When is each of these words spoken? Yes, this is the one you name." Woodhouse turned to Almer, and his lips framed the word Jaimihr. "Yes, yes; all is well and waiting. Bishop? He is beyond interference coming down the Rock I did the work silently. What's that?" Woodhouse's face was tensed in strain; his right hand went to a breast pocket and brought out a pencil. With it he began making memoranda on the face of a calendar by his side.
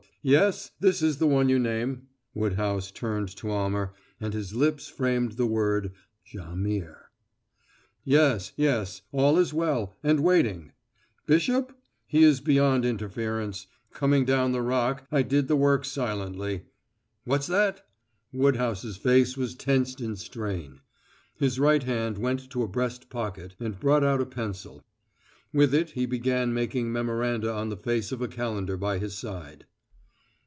Yes, 0.23 0.69
this 0.79 1.01
is 1.01 1.17
the 1.17 1.25
one 1.25 1.49
you 1.49 1.57
name." 1.57 2.03
Woodhouse 2.35 2.91
turned 2.91 3.35
to 3.37 3.49
Almer, 3.49 3.93
and 4.19 4.35
his 4.35 4.53
lips 4.53 4.87
framed 4.87 5.31
the 5.31 5.47
word 5.47 5.93
Jaimihr. 6.31 7.09
"Yes, 8.03 8.51
yes; 8.55 9.01
all 9.11 9.39
is 9.39 9.51
well 9.51 9.97
and 10.03 10.19
waiting. 10.19 10.73
Bishop? 11.25 11.75
He 12.05 12.21
is 12.23 12.39
beyond 12.39 12.85
interference 12.85 13.65
coming 13.91 14.23
down 14.23 14.51
the 14.51 14.61
Rock 14.61 15.07
I 15.11 15.23
did 15.23 15.47
the 15.47 15.55
work 15.55 15.85
silently. 15.85 16.65
What's 17.23 17.47
that?" 17.47 17.83
Woodhouse's 18.31 18.97
face 18.97 19.35
was 19.35 19.55
tensed 19.55 19.99
in 20.01 20.15
strain; 20.15 20.81
his 21.33 21.59
right 21.59 21.81
hand 21.81 22.19
went 22.19 22.47
to 22.51 22.61
a 22.61 22.67
breast 22.67 23.09
pocket 23.09 23.55
and 23.59 23.79
brought 23.79 24.03
out 24.03 24.21
a 24.21 24.27
pencil. 24.27 24.83
With 25.51 25.73
it 25.73 25.89
he 25.97 26.05
began 26.05 26.53
making 26.53 26.91
memoranda 26.93 27.51
on 27.51 27.69
the 27.69 27.75
face 27.75 28.11
of 28.11 28.21
a 28.21 28.27
calendar 28.27 28.77
by 28.77 28.99
his 28.99 29.17
side. 29.17 29.65